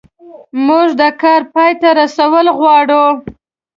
[0.65, 3.05] موږ د کار پای ته رسول غواړو.